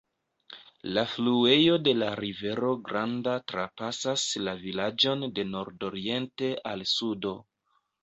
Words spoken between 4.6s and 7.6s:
vilaĝon de nordoriente al sudo.